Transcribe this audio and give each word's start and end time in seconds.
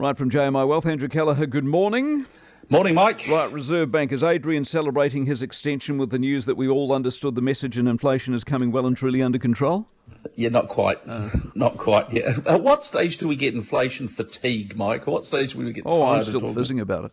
Right 0.00 0.16
from 0.16 0.30
JMI 0.30 0.66
Wealth, 0.66 0.86
Andrew 0.86 1.10
Kelleher, 1.10 1.44
good 1.44 1.66
morning. 1.66 2.24
Morning, 2.70 2.94
Mike. 2.94 3.26
Right, 3.28 3.52
Reserve 3.52 3.92
Bank. 3.92 4.12
Is 4.12 4.22
Adrian 4.24 4.64
celebrating 4.64 5.26
his 5.26 5.42
extension 5.42 5.98
with 5.98 6.08
the 6.08 6.18
news 6.18 6.46
that 6.46 6.56
we 6.56 6.68
all 6.68 6.94
understood 6.94 7.34
the 7.34 7.42
message 7.42 7.76
and 7.76 7.86
inflation 7.86 8.32
is 8.32 8.42
coming 8.42 8.72
well 8.72 8.86
and 8.86 8.96
truly 8.96 9.22
under 9.22 9.38
control? 9.38 9.90
Yeah, 10.36 10.48
not 10.48 10.68
quite. 10.68 11.06
Uh, 11.06 11.28
not 11.54 11.76
quite. 11.76 12.10
Yeah. 12.14 12.38
At 12.46 12.62
what 12.62 12.82
stage 12.82 13.18
do 13.18 13.28
we 13.28 13.36
get 13.36 13.52
inflation 13.52 14.08
fatigue, 14.08 14.74
Mike? 14.74 15.02
At 15.02 15.08
what 15.08 15.26
stage 15.26 15.52
do 15.52 15.58
we 15.58 15.70
get 15.70 15.82
oh, 15.84 15.98
tired 15.98 16.16
I'm 16.16 16.22
still 16.22 16.54
fizzing 16.54 16.80
about 16.80 17.04
it. 17.04 17.12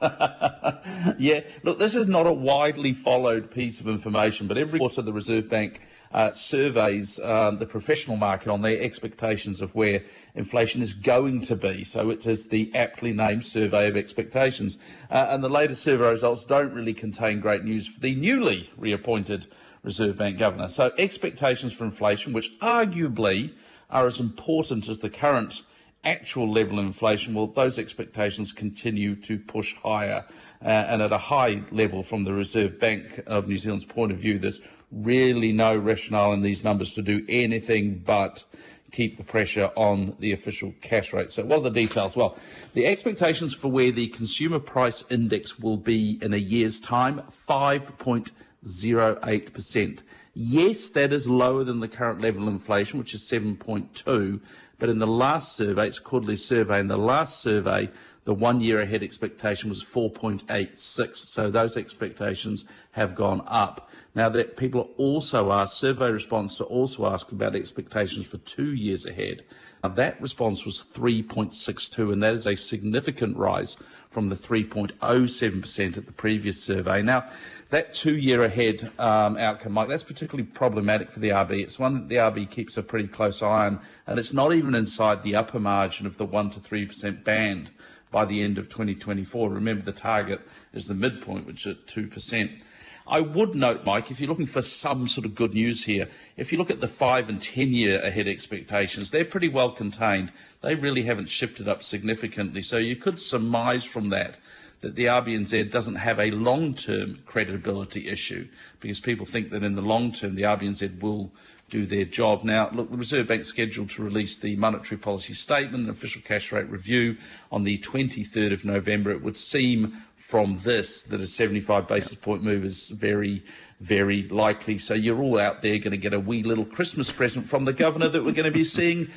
yeah, 1.18 1.40
look, 1.62 1.78
this 1.78 1.94
is 1.94 2.06
not 2.06 2.26
a 2.26 2.32
widely 2.32 2.94
followed 2.94 3.50
piece 3.50 3.80
of 3.80 3.88
information, 3.88 4.46
but 4.46 4.56
every 4.56 4.78
quarter 4.78 5.02
the 5.02 5.12
Reserve 5.12 5.50
Bank 5.50 5.82
uh, 6.12 6.30
surveys 6.32 7.20
um, 7.20 7.58
the 7.58 7.66
professional 7.66 8.16
market 8.16 8.48
on 8.48 8.62
their 8.62 8.80
expectations 8.80 9.60
of 9.60 9.74
where 9.74 10.02
inflation 10.34 10.80
is 10.80 10.94
going 10.94 11.42
to 11.42 11.54
be. 11.54 11.84
So 11.84 12.08
it 12.08 12.26
is 12.26 12.48
the 12.48 12.74
aptly 12.74 13.12
named 13.12 13.44
survey 13.44 13.88
of 13.88 13.96
expectations. 13.96 14.78
Uh, 15.10 15.26
and 15.28 15.44
the 15.44 15.50
latest 15.50 15.82
survey 15.82 16.10
results 16.10 16.46
don't 16.46 16.72
really 16.72 16.94
contain 16.94 17.40
great 17.40 17.64
news 17.64 17.86
for 17.86 18.00
the 18.00 18.14
newly 18.14 18.70
reappointed 18.78 19.48
Reserve 19.82 20.16
Bank 20.16 20.38
governor. 20.38 20.70
So 20.70 20.92
expectations 20.96 21.74
for 21.74 21.84
inflation, 21.84 22.32
which 22.32 22.58
arguably 22.60 23.52
are 23.90 24.06
as 24.06 24.20
important 24.20 24.88
as 24.88 24.98
the 24.98 25.10
current 25.10 25.62
actual 26.04 26.50
level 26.50 26.78
of 26.78 26.86
inflation, 26.86 27.34
well, 27.34 27.46
those 27.46 27.78
expectations 27.78 28.52
continue 28.52 29.14
to 29.16 29.38
push 29.38 29.74
higher. 29.76 30.24
Uh, 30.64 30.68
and 30.68 31.02
at 31.02 31.12
a 31.12 31.18
high 31.18 31.62
level 31.70 32.02
from 32.02 32.24
the 32.24 32.32
Reserve 32.32 32.80
Bank 32.80 33.22
of 33.26 33.48
New 33.48 33.58
Zealand's 33.58 33.84
point 33.84 34.12
of 34.12 34.18
view, 34.18 34.38
there's 34.38 34.62
really 34.90 35.52
no 35.52 35.76
rationale 35.76 36.32
in 36.32 36.40
these 36.42 36.64
numbers 36.64 36.94
to 36.94 37.02
do 37.02 37.24
anything 37.28 38.02
but 38.04 38.44
keep 38.90 39.16
the 39.16 39.24
pressure 39.24 39.70
on 39.76 40.16
the 40.18 40.32
official 40.32 40.74
cash 40.80 41.12
rate. 41.12 41.30
So, 41.30 41.44
what 41.44 41.58
are 41.58 41.62
the 41.62 41.70
details? 41.70 42.16
Well, 42.16 42.36
the 42.74 42.86
expectations 42.86 43.54
for 43.54 43.68
where 43.68 43.92
the 43.92 44.08
consumer 44.08 44.58
price 44.58 45.04
index 45.10 45.58
will 45.58 45.76
be 45.76 46.18
in 46.20 46.34
a 46.34 46.38
year's 46.38 46.80
time 46.80 47.22
5.08%. 47.48 50.02
Yes, 50.32 50.88
that 50.90 51.12
is 51.12 51.28
lower 51.28 51.64
than 51.64 51.80
the 51.80 51.88
current 51.88 52.20
level 52.20 52.46
of 52.46 52.54
inflation, 52.54 52.98
which 52.98 53.14
is 53.14 53.22
7.2. 53.22 54.40
But 54.78 54.88
in 54.88 54.98
the 54.98 55.06
last 55.06 55.56
survey, 55.56 55.88
it's 55.88 55.98
quarterly 55.98 56.36
survey, 56.36 56.80
in 56.80 56.88
the 56.88 56.96
last 56.96 57.40
survey, 57.40 57.90
the 58.24 58.34
one 58.34 58.60
year 58.60 58.80
ahead 58.80 59.02
expectation 59.02 59.68
was 59.68 59.82
4.86. 59.82 61.16
So 61.16 61.50
those 61.50 61.76
expectations 61.76 62.64
have 62.92 63.14
gone 63.14 63.42
up. 63.46 63.90
Now 64.14 64.28
that 64.28 64.56
people 64.56 64.90
also 64.98 65.50
asked, 65.52 65.78
survey 65.78 66.10
response 66.10 66.60
are 66.60 66.64
also 66.64 67.06
asked 67.06 67.32
about 67.32 67.56
expectations 67.56 68.26
for 68.26 68.38
two 68.38 68.72
years 68.72 69.06
ahead. 69.06 69.42
Now 69.82 69.90
that 69.90 70.20
response 70.20 70.64
was 70.64 70.82
3.62, 70.94 72.12
and 72.12 72.22
that 72.22 72.34
is 72.34 72.46
a 72.46 72.54
significant 72.54 73.36
rise 73.36 73.76
from 74.08 74.28
the 74.28 74.36
3.07% 74.36 75.96
at 75.96 76.06
the 76.06 76.12
previous 76.12 76.62
survey. 76.62 77.00
Now, 77.00 77.30
that 77.70 77.94
two 77.94 78.16
year 78.16 78.42
ahead 78.42 78.90
um, 78.98 79.36
outcome, 79.38 79.72
Mike, 79.72 79.88
that's 79.88 80.02
particularly 80.02 80.19
problematic 80.26 81.10
for 81.10 81.20
the 81.20 81.30
RB. 81.30 81.62
It's 81.62 81.78
one 81.78 81.94
that 81.94 82.08
the 82.08 82.16
RB 82.16 82.50
keeps 82.50 82.76
a 82.76 82.82
pretty 82.82 83.08
close 83.08 83.42
eye 83.42 83.66
on, 83.66 83.80
and 84.06 84.18
it's 84.18 84.32
not 84.32 84.52
even 84.52 84.74
inside 84.74 85.22
the 85.22 85.36
upper 85.36 85.60
margin 85.60 86.06
of 86.06 86.16
the 86.16 86.24
1 86.24 86.50
to 86.50 86.60
3% 86.60 87.24
band 87.24 87.70
by 88.10 88.24
the 88.24 88.42
end 88.42 88.58
of 88.58 88.68
2024. 88.68 89.50
Remember, 89.50 89.82
the 89.82 89.92
target 89.92 90.40
is 90.72 90.86
the 90.86 90.94
midpoint, 90.94 91.46
which 91.46 91.66
is 91.66 91.76
at 91.76 91.86
2%. 91.86 92.60
I 93.06 93.20
would 93.20 93.56
note, 93.56 93.84
Mike, 93.84 94.10
if 94.10 94.20
you're 94.20 94.28
looking 94.28 94.46
for 94.46 94.62
some 94.62 95.08
sort 95.08 95.24
of 95.24 95.34
good 95.34 95.52
news 95.52 95.84
here, 95.84 96.08
if 96.36 96.52
you 96.52 96.58
look 96.58 96.70
at 96.70 96.80
the 96.80 96.86
five 96.86 97.28
and 97.28 97.42
10 97.42 97.72
year 97.72 98.00
ahead 98.02 98.28
expectations, 98.28 99.10
they're 99.10 99.24
pretty 99.24 99.48
well 99.48 99.72
contained. 99.72 100.30
They 100.60 100.76
really 100.76 101.02
haven't 101.02 101.28
shifted 101.28 101.66
up 101.66 101.82
significantly. 101.82 102.62
So 102.62 102.76
you 102.76 102.94
could 102.94 103.18
surmise 103.18 103.84
from 103.84 104.10
that 104.10 104.36
that 104.80 104.94
the 104.94 105.04
RBNZ 105.04 105.70
doesn't 105.70 105.96
have 105.96 106.18
a 106.18 106.30
long 106.30 106.74
term 106.74 107.20
credibility 107.26 108.08
issue 108.08 108.48
because 108.80 109.00
people 109.00 109.26
think 109.26 109.50
that 109.50 109.62
in 109.62 109.74
the 109.74 109.82
long 109.82 110.12
term 110.12 110.34
the 110.34 110.42
RBNZ 110.42 111.00
will 111.00 111.30
do 111.70 111.86
their 111.86 112.04
job. 112.04 112.42
Now, 112.42 112.68
look, 112.72 112.90
the 112.90 112.96
Reserve 112.96 113.28
Bank's 113.28 113.48
scheduled 113.48 113.90
to 113.90 114.02
release 114.02 114.36
the 114.36 114.56
monetary 114.56 114.98
policy 114.98 115.34
statement 115.34 115.84
and 115.84 115.90
official 115.90 116.20
cash 116.22 116.50
rate 116.52 116.68
review 116.68 117.16
on 117.50 117.62
the 117.62 117.78
23rd 117.78 118.52
of 118.52 118.64
November. 118.64 119.10
It 119.10 119.22
would 119.22 119.36
seem 119.36 119.92
from 120.16 120.58
this 120.64 121.04
that 121.04 121.20
a 121.20 121.26
75 121.26 121.86
basis 121.86 122.14
point 122.14 122.42
move 122.42 122.64
is 122.64 122.88
very, 122.88 123.44
very 123.80 124.28
likely. 124.28 124.78
So 124.78 124.94
you're 124.94 125.22
all 125.22 125.38
out 125.38 125.62
there 125.62 125.78
going 125.78 125.92
to 125.92 125.96
get 125.96 126.12
a 126.12 126.20
wee 126.20 126.42
little 126.42 126.64
Christmas 126.64 127.10
present 127.10 127.48
from 127.48 127.64
the 127.64 127.72
governor 127.72 128.08
that 128.08 128.24
we're 128.24 128.32
going 128.32 128.44
to 128.44 128.50
be 128.50 128.64
seeing 128.64 129.08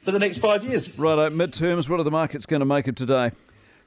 for 0.00 0.10
the 0.10 0.18
next 0.18 0.38
five 0.38 0.64
years. 0.64 0.98
Right, 0.98 1.30
midterms, 1.30 1.88
what 1.88 2.00
are 2.00 2.04
the 2.04 2.10
markets 2.10 2.46
going 2.46 2.60
to 2.60 2.66
make 2.66 2.88
of 2.88 2.96
today? 2.96 3.30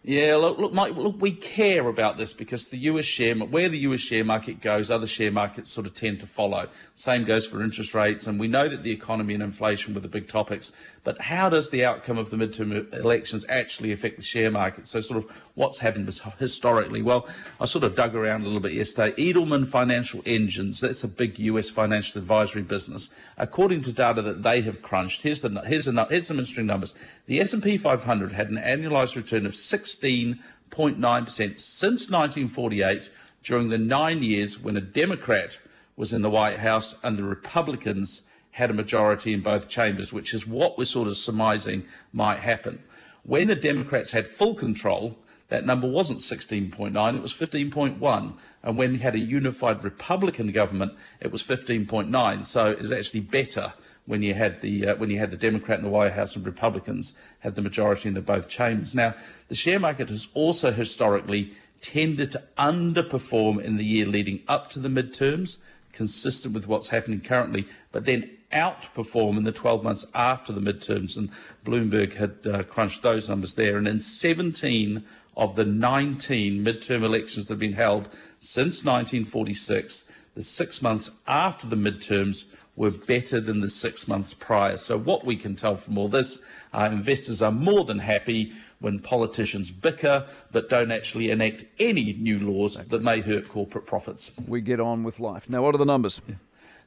Yeah, 0.05 0.35
look, 0.35 0.57
look, 0.57 0.73
Mike, 0.73 0.97
look, 0.97 1.21
we 1.21 1.31
care 1.31 1.87
about 1.87 2.17
this 2.17 2.33
because 2.33 2.67
the 2.67 2.77
US 2.77 3.05
share, 3.05 3.35
where 3.35 3.69
the 3.69 3.79
US 3.79 4.01
share 4.01 4.25
market 4.25 4.59
goes, 4.59 4.91
other 4.91 5.07
share 5.07 5.31
markets 5.31 5.71
sort 5.71 5.87
of 5.87 5.93
tend 5.93 6.19
to 6.19 6.27
follow. 6.27 6.67
Same 6.93 7.23
goes 7.23 7.45
for 7.45 7.63
interest 7.63 7.93
rates, 7.93 8.27
and 8.27 8.37
we 8.37 8.49
know 8.49 8.67
that 8.67 8.83
the 8.83 8.91
economy 8.91 9.33
and 9.33 9.41
inflation 9.41 9.93
were 9.93 10.01
the 10.01 10.09
big 10.09 10.27
topics. 10.27 10.73
But 11.05 11.21
how 11.21 11.49
does 11.49 11.69
the 11.69 11.85
outcome 11.85 12.17
of 12.17 12.31
the 12.31 12.35
midterm 12.35 12.93
elections 12.93 13.45
actually 13.47 13.93
affect 13.93 14.17
the 14.17 14.23
share 14.23 14.51
market? 14.51 14.87
So, 14.87 14.99
sort 14.99 15.23
of, 15.23 15.31
what's 15.55 15.79
happened 15.79 16.13
historically? 16.37 17.01
Well, 17.01 17.25
I 17.61 17.65
sort 17.65 17.85
of 17.85 17.95
dug 17.95 18.13
around 18.13 18.41
a 18.41 18.45
little 18.45 18.59
bit 18.59 18.73
yesterday. 18.73 19.13
Edelman 19.15 19.67
Financial 19.67 20.21
Engines, 20.25 20.81
that's 20.81 21.05
a 21.05 21.07
big 21.07 21.39
US 21.39 21.69
financial 21.69 22.19
advisory 22.19 22.61
business. 22.61 23.09
According 23.37 23.83
to 23.83 23.93
data 23.93 24.21
that 24.21 24.43
they 24.43 24.61
have 24.61 24.81
crunched, 24.81 25.21
here's 25.21 25.41
the 25.41 25.49
here's 25.65 25.85
the 25.85 26.05
here's 26.09 26.27
some 26.27 26.39
interesting 26.39 26.65
numbers. 26.65 26.93
The 27.27 27.39
S&P 27.39 27.77
500 27.77 28.33
had 28.33 28.49
an 28.49 28.57
annualized 28.57 29.15
return 29.15 29.45
of 29.45 29.55
six 29.55 29.92
16.9% 29.99 31.59
since 31.59 32.09
1948 32.11 33.09
during 33.43 33.69
the 33.69 33.77
nine 33.77 34.23
years 34.23 34.59
when 34.59 34.77
a 34.77 34.81
Democrat 34.81 35.57
was 35.95 36.13
in 36.13 36.21
the 36.21 36.29
White 36.29 36.59
House 36.59 36.95
and 37.03 37.17
the 37.17 37.23
Republicans 37.23 38.21
had 38.51 38.69
a 38.69 38.73
majority 38.73 39.33
in 39.33 39.41
both 39.41 39.67
chambers, 39.67 40.13
which 40.13 40.33
is 40.33 40.47
what 40.47 40.77
we're 40.77 40.85
sort 40.85 41.07
of 41.07 41.17
surmising 41.17 41.85
might 42.11 42.39
happen. 42.39 42.81
When 43.23 43.47
the 43.47 43.55
Democrats 43.55 44.11
had 44.11 44.27
full 44.27 44.55
control, 44.55 45.17
that 45.49 45.65
number 45.65 45.87
wasn't 45.87 46.19
16.9, 46.19 47.15
it 47.15 47.21
was 47.21 47.33
15.1. 47.33 48.33
And 48.63 48.77
when 48.77 48.93
we 48.93 48.99
had 48.99 49.15
a 49.15 49.19
unified 49.19 49.83
Republican 49.83 50.51
government, 50.51 50.93
it 51.19 51.31
was 51.31 51.43
15.9. 51.43 52.47
So 52.47 52.71
it 52.71 52.81
was 52.81 52.91
actually 52.91 53.21
better 53.21 53.73
when 54.05 54.21
you 54.21 54.33
had 54.33 54.61
the 54.61 54.87
uh, 54.87 54.95
when 54.95 55.09
you 55.09 55.19
had 55.19 55.31
the 55.31 55.37
Democrat 55.37 55.79
in 55.79 55.85
the 55.85 55.91
White 55.91 56.13
House 56.13 56.35
and 56.35 56.45
Republicans 56.45 57.13
had 57.39 57.55
the 57.55 57.61
majority 57.61 58.09
in 58.09 58.15
the 58.15 58.21
both 58.21 58.49
chambers. 58.49 58.93
Now, 58.93 59.15
the 59.47 59.55
share 59.55 59.79
market 59.79 60.09
has 60.09 60.27
also 60.33 60.71
historically 60.71 61.53
tended 61.81 62.31
to 62.31 62.43
underperform 62.57 63.61
in 63.61 63.77
the 63.77 63.85
year 63.85 64.05
leading 64.05 64.41
up 64.47 64.69
to 64.71 64.79
the 64.79 64.89
midterms, 64.89 65.57
consistent 65.91 66.53
with 66.53 66.67
what's 66.67 66.89
happening 66.89 67.19
currently, 67.19 67.67
but 67.91 68.05
then 68.05 68.29
outperform 68.53 69.37
in 69.37 69.43
the 69.43 69.51
12 69.51 69.83
months 69.83 70.05
after 70.13 70.53
the 70.53 70.61
midterms. 70.61 71.17
And 71.17 71.29
Bloomberg 71.65 72.13
had 72.13 72.47
uh, 72.47 72.63
crunched 72.63 73.01
those 73.01 73.29
numbers 73.29 73.55
there. 73.55 73.77
And 73.77 73.87
in 73.87 73.99
17 73.99 75.03
of 75.35 75.55
the 75.55 75.65
19 75.65 76.63
midterm 76.63 77.03
elections 77.03 77.47
that 77.47 77.53
have 77.53 77.59
been 77.59 77.73
held 77.73 78.09
since 78.39 78.85
1946, 78.85 80.05
the 80.35 80.43
six 80.43 80.81
months 80.81 81.11
after 81.27 81.67
the 81.67 81.75
midterms 81.75 82.45
were 82.75 82.91
better 82.91 83.39
than 83.39 83.61
the 83.61 83.69
six 83.69 84.07
months 84.07 84.33
prior. 84.33 84.77
So, 84.77 84.97
what 84.97 85.25
we 85.25 85.35
can 85.35 85.55
tell 85.55 85.75
from 85.75 85.97
all 85.97 86.07
this, 86.07 86.39
uh, 86.73 86.89
investors 86.91 87.41
are 87.41 87.51
more 87.51 87.85
than 87.85 87.99
happy 87.99 88.51
when 88.79 88.99
politicians 88.99 89.69
bicker 89.69 90.27
but 90.51 90.69
don't 90.69 90.91
actually 90.91 91.29
enact 91.29 91.65
any 91.79 92.13
new 92.13 92.39
laws 92.39 92.75
that 92.75 93.01
may 93.03 93.21
hurt 93.21 93.47
corporate 93.47 93.85
profits. 93.85 94.31
We 94.47 94.61
get 94.61 94.79
on 94.79 95.03
with 95.03 95.19
life. 95.19 95.49
Now, 95.49 95.61
what 95.61 95.75
are 95.75 95.77
the 95.77 95.85
numbers? 95.85 96.21
Yeah. 96.27 96.35